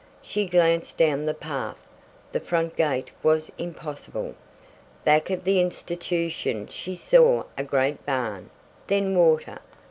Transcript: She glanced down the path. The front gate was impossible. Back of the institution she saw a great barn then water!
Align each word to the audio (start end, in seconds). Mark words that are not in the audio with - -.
She 0.23 0.47
glanced 0.47 0.97
down 0.97 1.27
the 1.27 1.33
path. 1.35 1.77
The 2.31 2.39
front 2.39 2.75
gate 2.75 3.11
was 3.21 3.51
impossible. 3.59 4.33
Back 5.05 5.29
of 5.29 5.43
the 5.43 5.61
institution 5.61 6.65
she 6.71 6.95
saw 6.95 7.43
a 7.55 7.63
great 7.63 8.03
barn 8.03 8.49
then 8.87 9.15
water! 9.15 9.59